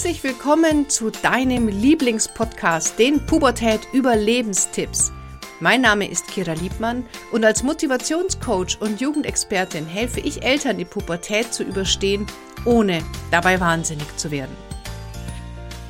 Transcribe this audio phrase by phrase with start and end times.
[0.00, 5.12] Herzlich willkommen zu deinem Lieblingspodcast, den Pubertät Überlebenstipps.
[5.60, 11.52] Mein Name ist Kira Liebmann und als Motivationscoach und Jugendexpertin helfe ich Eltern, die Pubertät
[11.52, 12.26] zu überstehen,
[12.64, 14.56] ohne dabei wahnsinnig zu werden.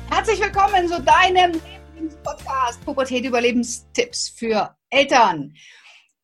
[0.09, 1.53] Herzlich willkommen zu deinem
[1.95, 5.55] Lieblingspodcast Pubertät Überlebenstipps für Eltern.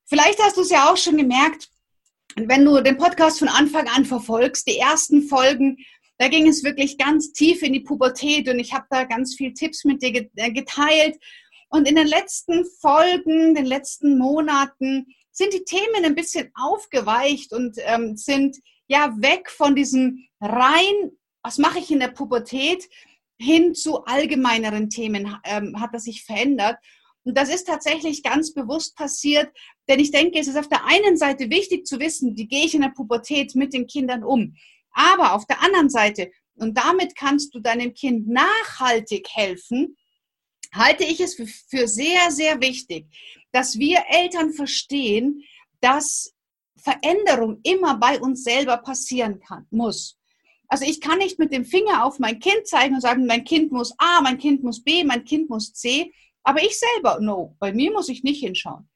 [0.08, 1.70] Vielleicht hast du es ja auch schon gemerkt,
[2.36, 5.78] wenn du den Podcast von Anfang an verfolgst, die ersten Folgen
[6.18, 9.54] da ging es wirklich ganz tief in die Pubertät und ich habe da ganz viel
[9.54, 11.18] Tipps mit dir äh, geteilt.
[11.70, 17.78] Und in den letzten Folgen, den letzten Monaten sind die Themen ein bisschen aufgeweicht und
[17.86, 18.58] ähm, sind
[18.88, 21.12] ja weg von diesem rein,
[21.44, 22.88] was mache ich in der Pubertät,
[23.40, 26.78] hin zu allgemeineren Themen ähm, hat das sich verändert.
[27.24, 29.52] Und das ist tatsächlich ganz bewusst passiert,
[29.90, 32.74] denn ich denke, es ist auf der einen Seite wichtig zu wissen, wie gehe ich
[32.74, 34.56] in der Pubertät mit den Kindern um.
[34.98, 39.96] Aber auf der anderen Seite, und damit kannst du deinem Kind nachhaltig helfen,
[40.74, 43.06] halte ich es für, für sehr, sehr wichtig,
[43.52, 45.44] dass wir Eltern verstehen,
[45.82, 46.34] dass
[46.78, 50.18] Veränderung immer bei uns selber passieren kann, muss.
[50.68, 53.72] Also ich kann nicht mit dem Finger auf mein Kind zeigen und sagen, mein Kind
[53.72, 57.72] muss A, mein Kind muss B, mein Kind muss C, aber ich selber, no, bei
[57.72, 58.90] mir muss ich nicht hinschauen.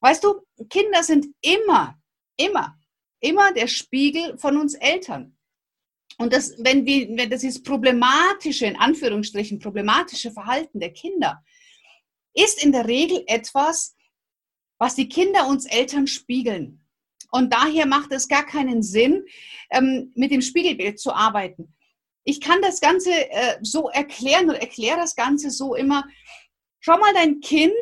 [0.00, 1.98] Weißt du, Kinder sind immer,
[2.36, 2.76] immer
[3.20, 5.36] immer der Spiegel von uns Eltern.
[6.18, 11.44] Und das, wenn wir, wenn das ist problematische, in Anführungsstrichen, problematische Verhalten der Kinder,
[12.34, 13.96] ist in der Regel etwas,
[14.78, 16.86] was die Kinder uns Eltern spiegeln.
[17.30, 19.24] Und daher macht es gar keinen Sinn,
[19.70, 21.74] ähm, mit dem Spiegelbild zu arbeiten.
[22.24, 26.04] Ich kann das Ganze äh, so erklären und erkläre das Ganze so immer.
[26.80, 27.72] Schau mal dein Kind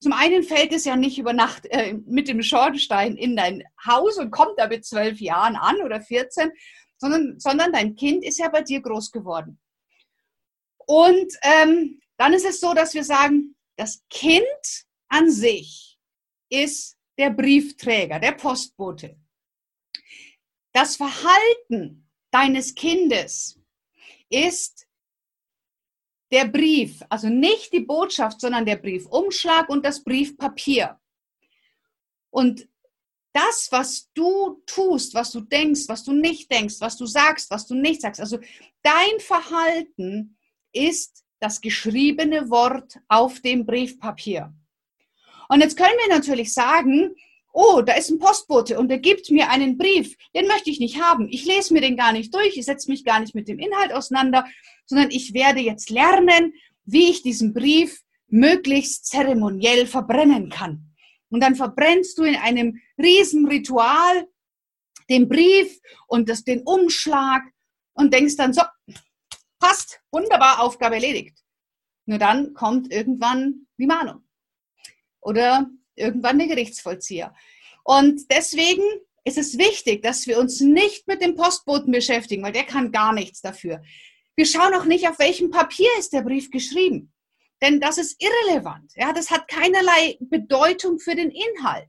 [0.00, 4.16] zum einen fällt es ja nicht über Nacht äh, mit dem Schornstein in dein Haus
[4.18, 6.50] und kommt da mit zwölf Jahren an oder 14,
[6.96, 9.60] sondern, sondern dein Kind ist ja bei dir groß geworden.
[10.86, 14.42] Und ähm, dann ist es so, dass wir sagen, das Kind
[15.08, 15.98] an sich
[16.48, 19.16] ist der Briefträger, der Postbote.
[20.72, 23.60] Das Verhalten deines Kindes
[24.30, 24.86] ist
[26.32, 30.98] der Brief, also nicht die Botschaft, sondern der Briefumschlag und das Briefpapier.
[32.30, 32.68] Und
[33.32, 37.66] das, was du tust, was du denkst, was du nicht denkst, was du sagst, was
[37.66, 38.38] du nicht sagst, also
[38.82, 40.36] dein Verhalten
[40.72, 44.52] ist das geschriebene Wort auf dem Briefpapier.
[45.48, 47.14] Und jetzt können wir natürlich sagen,
[47.52, 51.02] oh, da ist ein Postbote und der gibt mir einen Brief, den möchte ich nicht
[51.02, 51.28] haben.
[51.30, 53.92] Ich lese mir den gar nicht durch, ich setze mich gar nicht mit dem Inhalt
[53.92, 54.44] auseinander,
[54.90, 56.52] sondern ich werde jetzt lernen,
[56.84, 60.92] wie ich diesen Brief möglichst zeremoniell verbrennen kann.
[61.30, 64.26] Und dann verbrennst du in einem Riesenritual
[65.08, 65.78] den Brief
[66.08, 67.42] und das, den Umschlag
[67.92, 68.62] und denkst dann so,
[69.60, 71.38] passt, wunderbar, Aufgabe erledigt.
[72.06, 74.24] Nur dann kommt irgendwann die Mahnung.
[75.20, 77.32] Oder irgendwann der Gerichtsvollzieher.
[77.84, 78.82] Und deswegen
[79.22, 83.12] ist es wichtig, dass wir uns nicht mit dem Postboten beschäftigen, weil der kann gar
[83.12, 83.82] nichts dafür.
[84.36, 87.12] Wir schauen auch nicht, auf welchem Papier ist der Brief geschrieben.
[87.62, 88.92] Denn das ist irrelevant.
[88.96, 91.88] Ja, das hat keinerlei Bedeutung für den Inhalt.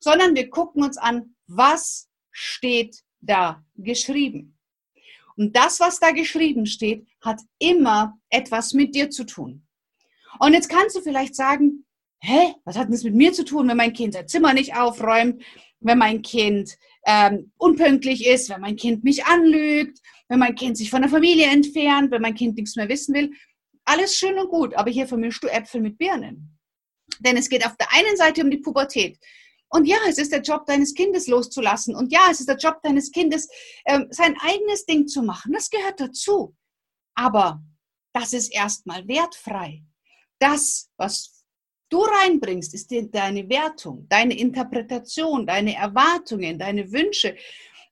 [0.00, 4.58] Sondern wir gucken uns an, was steht da geschrieben.
[5.36, 9.66] Und das, was da geschrieben steht, hat immer etwas mit dir zu tun.
[10.40, 11.86] Und jetzt kannst du vielleicht sagen,
[12.20, 14.74] hä, was hat denn das mit mir zu tun, wenn mein Kind sein Zimmer nicht
[14.74, 15.42] aufräumt,
[15.80, 16.76] wenn mein Kind
[17.10, 19.98] ähm, unpünktlich ist, wenn mein Kind mich anlügt,
[20.28, 23.32] wenn mein Kind sich von der Familie entfernt, wenn mein Kind nichts mehr wissen will.
[23.86, 26.58] Alles schön und gut, aber hier vermischst du Äpfel mit Birnen.
[27.20, 29.18] Denn es geht auf der einen Seite um die Pubertät.
[29.70, 31.94] Und ja, es ist der Job deines Kindes loszulassen.
[31.94, 33.48] Und ja, es ist der Job deines Kindes,
[33.86, 35.52] ähm, sein eigenes Ding zu machen.
[35.54, 36.54] Das gehört dazu.
[37.14, 37.62] Aber
[38.12, 39.82] das ist erstmal wertfrei.
[40.38, 41.37] Das, was
[41.88, 47.36] du reinbringst, ist deine Wertung, deine Interpretation, deine Erwartungen, deine Wünsche,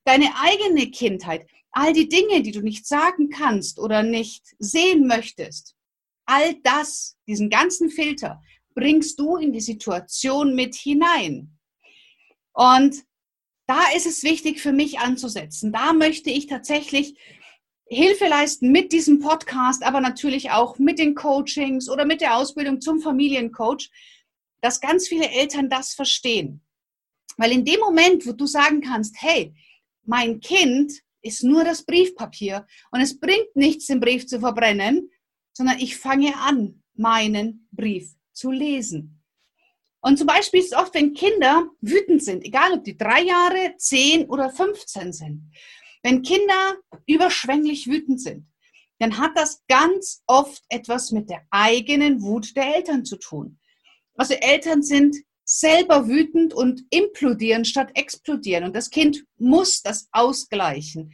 [0.05, 5.75] deine eigene Kindheit, all die Dinge, die du nicht sagen kannst oder nicht sehen möchtest.
[6.25, 8.43] All das, diesen ganzen Filter,
[8.75, 11.59] bringst du in die Situation mit hinein.
[12.53, 13.05] Und
[13.67, 15.73] da ist es wichtig für mich anzusetzen.
[15.73, 17.19] Da möchte ich tatsächlich
[17.89, 22.81] Hilfe leisten mit diesem Podcast, aber natürlich auch mit den Coachings oder mit der Ausbildung
[22.81, 23.91] zum Familiencoach,
[24.61, 26.63] dass ganz viele Eltern das verstehen.
[27.37, 29.55] Weil in dem Moment, wo du sagen kannst, hey,
[30.05, 30.93] mein Kind
[31.23, 35.11] ist nur das Briefpapier und es bringt nichts, den Brief zu verbrennen,
[35.53, 39.23] sondern ich fange an, meinen Brief zu lesen.
[40.01, 43.75] Und zum Beispiel ist es oft, wenn Kinder wütend sind, egal ob die drei Jahre,
[43.77, 45.51] zehn oder 15 sind.
[46.07, 46.77] Wenn Kinder
[47.07, 48.47] überschwänglich wütend sind,
[49.01, 53.59] dann hat das ganz oft etwas mit der eigenen Wut der Eltern zu tun.
[54.15, 58.63] Also Eltern sind selber wütend und implodieren statt explodieren.
[58.63, 61.13] Und das Kind muss das ausgleichen.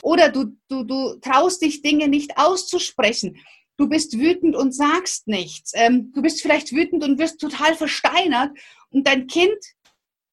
[0.00, 3.36] Oder du, du, du traust dich Dinge nicht auszusprechen.
[3.78, 5.72] Du bist wütend und sagst nichts.
[5.74, 8.56] Ähm, du bist vielleicht wütend und wirst total versteinert.
[8.90, 9.58] Und dein Kind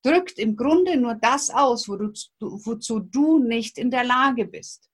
[0.04, 4.90] drückt im Grunde nur das aus, wozu du nicht in der Lage bist.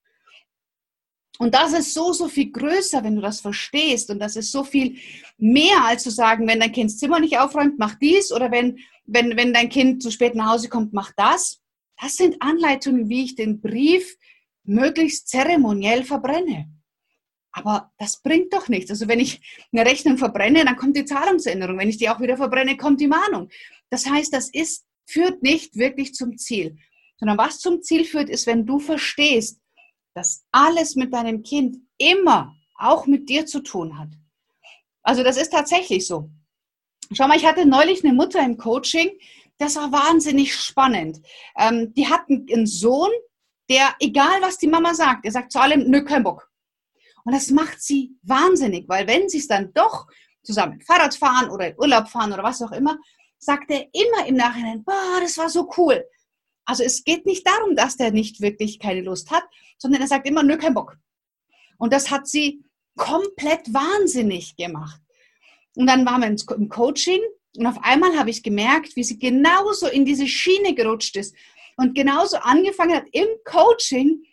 [1.39, 4.09] Und das ist so, so viel größer, wenn du das verstehst.
[4.09, 4.97] Und das ist so viel
[5.37, 8.31] mehr, als zu sagen, wenn dein Kind das Zimmer nicht aufräumt, mach dies.
[8.31, 11.59] Oder wenn, wenn, wenn dein Kind zu spät nach Hause kommt, mach das.
[11.99, 14.15] Das sind Anleitungen, wie ich den Brief
[14.63, 16.69] möglichst zeremoniell verbrenne.
[17.51, 18.89] Aber das bringt doch nichts.
[18.89, 21.77] Also wenn ich eine Rechnung verbrenne, dann kommt die Zahlungsänderung.
[21.77, 23.49] Wenn ich die auch wieder verbrenne, kommt die Mahnung.
[23.89, 26.77] Das heißt, das ist, führt nicht wirklich zum Ziel.
[27.17, 29.59] Sondern was zum Ziel führt, ist, wenn du verstehst,
[30.13, 34.09] dass alles mit deinem Kind immer auch mit dir zu tun hat.
[35.03, 36.29] Also das ist tatsächlich so.
[37.11, 39.11] Schau mal, ich hatte neulich eine Mutter im Coaching,
[39.57, 41.21] das war wahnsinnig spannend.
[41.57, 43.11] Ähm, die hatten einen Sohn,
[43.69, 46.49] der, egal was die Mama sagt, der sagt zu allem, nö, kein Bock.
[47.23, 50.07] Und das macht sie wahnsinnig, weil wenn sie es dann doch
[50.43, 52.97] zusammen Fahrrad fahren oder in Urlaub fahren oder was auch immer,
[53.45, 56.03] sagt er immer im Nachhinein, boah, das war so cool.
[56.65, 59.43] Also es geht nicht darum, dass der nicht wirklich keine Lust hat,
[59.77, 60.97] sondern er sagt immer, nö, kein Bock.
[61.77, 62.63] Und das hat sie
[62.95, 65.01] komplett wahnsinnig gemacht.
[65.75, 67.19] Und dann waren wir im Coaching
[67.57, 71.35] und auf einmal habe ich gemerkt, wie sie genauso in diese Schiene gerutscht ist
[71.77, 74.23] und genauso angefangen hat, im Coaching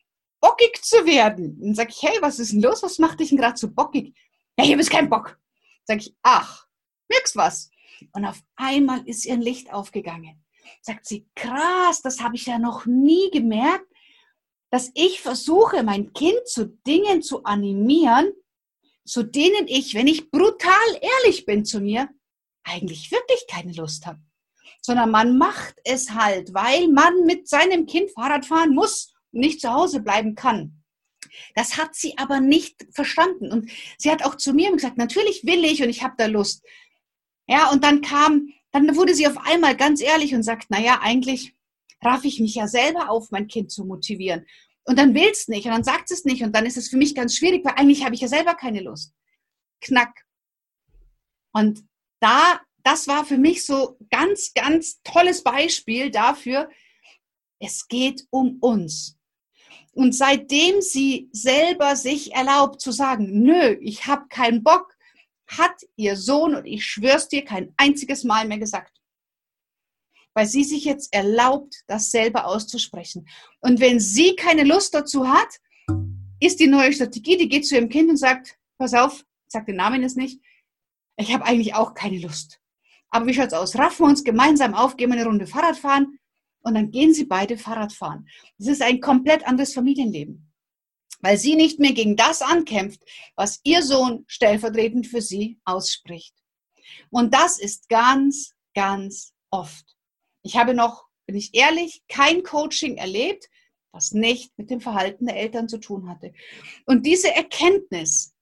[0.40, 1.58] bockig zu werden.
[1.60, 2.82] Und sage ich, hey, was ist denn los?
[2.82, 4.14] Was macht dich denn gerade so bockig?
[4.58, 5.38] Ja, ich habe keinen Bock.
[5.84, 6.66] Sage ich, ach,
[7.08, 7.70] merkst was?
[8.12, 10.42] Und auf einmal ist ihr Licht aufgegangen.
[10.82, 13.86] Sagt sie, krass, das habe ich ja noch nie gemerkt,
[14.70, 18.32] dass ich versuche, mein Kind zu Dingen zu animieren,
[19.04, 22.08] zu denen ich, wenn ich brutal ehrlich bin zu mir,
[22.62, 24.20] eigentlich wirklich keine Lust habe.
[24.80, 29.60] Sondern man macht es halt, weil man mit seinem Kind Fahrrad fahren muss und nicht
[29.60, 30.80] zu Hause bleiben kann.
[31.54, 33.52] Das hat sie aber nicht verstanden.
[33.52, 36.64] Und sie hat auch zu mir gesagt, natürlich will ich und ich habe da Lust.
[37.50, 41.52] Ja, und dann kam, dann wurde sie auf einmal ganz ehrlich und sagt, naja, eigentlich
[42.00, 44.46] raff ich mich ja selber auf, mein Kind zu motivieren.
[44.84, 46.96] Und dann will es nicht und dann sagt es nicht und dann ist es für
[46.96, 49.12] mich ganz schwierig, weil eigentlich habe ich ja selber keine Lust.
[49.80, 50.24] Knack.
[51.52, 51.84] Und
[52.20, 56.70] da, das war für mich so ganz, ganz tolles Beispiel dafür,
[57.58, 59.18] es geht um uns.
[59.92, 64.96] Und seitdem sie selber sich erlaubt zu sagen, nö, ich habe keinen Bock,
[65.58, 69.00] hat ihr Sohn, und ich schwör's dir, kein einziges Mal mehr gesagt.
[70.34, 73.28] Weil sie sich jetzt erlaubt, das selber auszusprechen.
[73.60, 75.48] Und wenn sie keine Lust dazu hat,
[76.38, 79.76] ist die neue Strategie, die geht zu ihrem Kind und sagt, pass auf, sagt den
[79.76, 80.40] Namen jetzt nicht,
[81.16, 82.60] ich habe eigentlich auch keine Lust.
[83.10, 83.76] Aber wie schaut's aus?
[83.76, 86.18] Raffen wir uns gemeinsam auf, gehen wir eine Runde Fahrrad fahren
[86.62, 88.28] und dann gehen sie beide Fahrrad fahren.
[88.56, 90.49] Das ist ein komplett anderes Familienleben
[91.20, 93.02] weil sie nicht mehr gegen das ankämpft,
[93.34, 96.34] was ihr Sohn stellvertretend für sie ausspricht.
[97.10, 99.96] Und das ist ganz, ganz oft.
[100.42, 103.48] Ich habe noch, bin ich ehrlich, kein Coaching erlebt,
[103.92, 106.32] was nicht mit dem Verhalten der Eltern zu tun hatte.
[106.86, 108.34] Und diese Erkenntnis,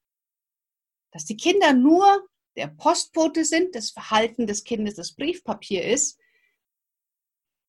[1.11, 6.19] dass die Kinder nur der Postbote sind, das Verhalten des Kindes das Briefpapier ist,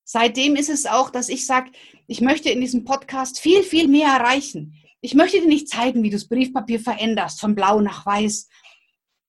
[0.05, 1.71] seitdem ist es auch, dass ich sage,
[2.07, 4.77] ich möchte in diesem Podcast viel, viel mehr erreichen.
[5.03, 8.49] Ich möchte dir nicht zeigen, wie du das Briefpapier veränderst, von blau nach weiß.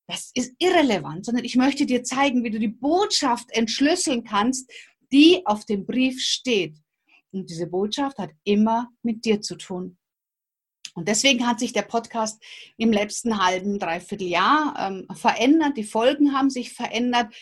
[0.07, 4.69] Das ist irrelevant, sondern ich möchte dir zeigen, wie du die Botschaft entschlüsseln kannst,
[5.11, 6.75] die auf dem Brief steht.
[7.31, 9.97] Und diese Botschaft hat immer mit dir zu tun.
[10.93, 12.43] Und deswegen hat sich der Podcast
[12.75, 15.77] im letzten halben, dreiviertel Jahr ähm, verändert.
[15.77, 17.33] Die Folgen haben sich verändert.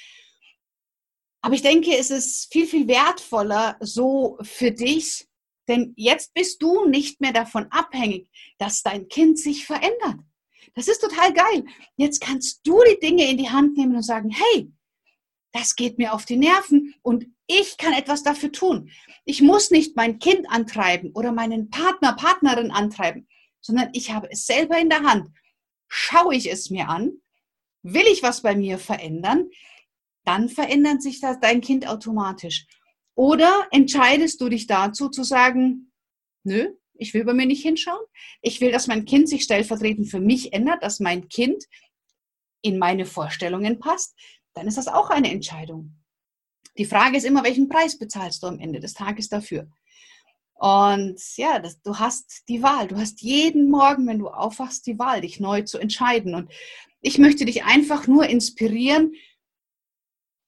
[1.42, 5.29] Aber ich denke, es ist viel, viel wertvoller so für dich,
[5.70, 10.20] denn jetzt bist du nicht mehr davon abhängig, dass dein Kind sich verändert.
[10.74, 11.66] Das ist total geil.
[11.96, 14.72] Jetzt kannst du die Dinge in die Hand nehmen und sagen, hey,
[15.52, 18.92] das geht mir auf die Nerven und ich kann etwas dafür tun.
[19.26, 23.28] Ich muss nicht mein Kind antreiben oder meinen Partner, Partnerin antreiben,
[23.62, 25.30] sondern ich habe es selber in der Hand.
[25.88, 27.14] Schaue ich es mir an,
[27.82, 29.50] will ich was bei mir verändern,
[30.26, 32.68] dann verändert sich das dein Kind automatisch.
[33.20, 35.92] Oder entscheidest du dich dazu zu sagen,
[36.46, 38.00] nö, ich will bei mir nicht hinschauen.
[38.42, 41.66] Ich will, dass mein Kind sich stellvertretend für mich ändert, dass mein Kind
[42.62, 44.16] in meine Vorstellungen passt.
[44.54, 45.98] Dann ist das auch eine Entscheidung.
[46.78, 49.68] Die Frage ist immer, welchen Preis bezahlst du am Ende des Tages dafür?
[50.54, 52.88] Und ja, das, du hast die Wahl.
[52.88, 56.36] Du hast jeden Morgen, wenn du aufwachst, die Wahl, dich neu zu entscheiden.
[56.36, 56.50] Und
[57.02, 59.12] ich möchte dich einfach nur inspirieren,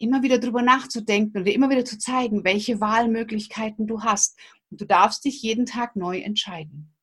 [0.01, 4.37] immer wieder drüber nachzudenken und dir immer wieder zu zeigen, welche Wahlmöglichkeiten du hast.
[4.69, 6.93] Und du darfst dich jeden Tag neu entscheiden.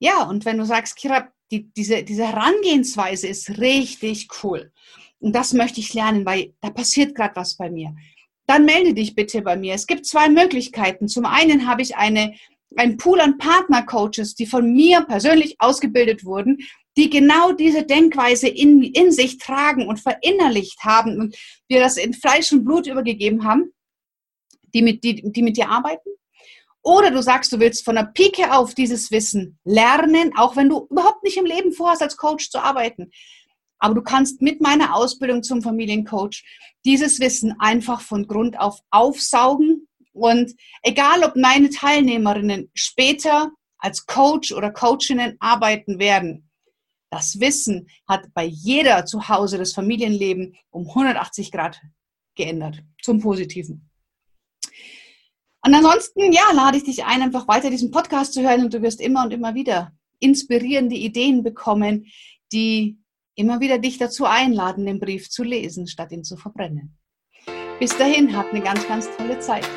[0.00, 4.72] Ja, und wenn du sagst, Kira, die, diese, diese Herangehensweise ist richtig cool.
[5.18, 7.94] Und das möchte ich lernen, weil da passiert gerade was bei mir.
[8.46, 9.74] Dann melde dich bitte bei mir.
[9.74, 11.08] Es gibt zwei Möglichkeiten.
[11.08, 12.34] Zum einen habe ich eine,
[12.76, 16.58] einen Pool an Partnercoaches, die von mir persönlich ausgebildet wurden,
[16.98, 21.36] die genau diese Denkweise in, in sich tragen und verinnerlicht haben und
[21.68, 23.72] wir das in Fleisch und Blut übergegeben haben,
[24.74, 26.10] die mit, die, die mit dir arbeiten.
[26.82, 30.88] Oder du sagst, du willst von der Pike auf dieses Wissen lernen, auch wenn du
[30.90, 33.12] überhaupt nicht im Leben vorhast, als Coach zu arbeiten.
[33.78, 36.42] Aber du kannst mit meiner Ausbildung zum Familiencoach
[36.84, 39.86] dieses Wissen einfach von Grund auf aufsaugen.
[40.12, 40.52] Und
[40.82, 46.47] egal, ob meine Teilnehmerinnen später als Coach oder Coachinnen arbeiten werden,
[47.10, 51.80] das Wissen hat bei jeder zu Hause das Familienleben um 180 Grad
[52.36, 53.90] geändert, zum Positiven.
[55.64, 58.82] Und ansonsten, ja, lade ich dich ein, einfach weiter diesen Podcast zu hören und du
[58.82, 62.06] wirst immer und immer wieder inspirierende Ideen bekommen,
[62.52, 62.98] die
[63.34, 66.96] immer wieder dich dazu einladen, den Brief zu lesen, statt ihn zu verbrennen.
[67.78, 69.68] Bis dahin, habt eine ganz, ganz tolle Zeit.